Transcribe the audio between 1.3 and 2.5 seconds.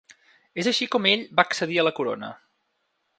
va accedir a la corona.